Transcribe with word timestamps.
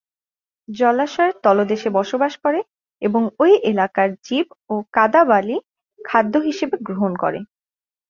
জলাশয়ের 0.69 1.33
তলদেশে 1.43 1.89
বসবাস 1.97 2.33
করে 2.43 2.59
এবং 3.01 3.21
ঐ 3.39 3.57
এলাকার 3.71 4.09
জীব 4.25 4.47
ও 4.69 4.85
কাঁদা-বালি 4.93 5.57
খাদ্য 5.99 6.33
হিসেবে 6.47 6.75
গ্রহণ 6.87 7.11
করে। 7.23 7.39